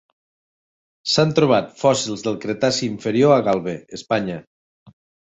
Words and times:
S"han 1.09 1.33
trobat 1.39 1.69
fòssils 1.81 2.23
del 2.29 2.39
cretaci 2.45 2.81
inferior 2.93 3.35
a 3.37 3.45
Galve, 3.49 3.77
Espanya. 3.99 4.39